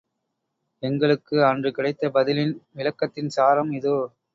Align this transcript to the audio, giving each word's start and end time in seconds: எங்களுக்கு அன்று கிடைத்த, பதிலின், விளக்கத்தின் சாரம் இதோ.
எங்களுக்கு 0.83 1.45
அன்று 1.45 1.71
கிடைத்த, 1.71 2.09
பதிலின், 2.09 2.55
விளக்கத்தின் 2.75 3.33
சாரம் 3.37 3.71
இதோ. 3.71 3.97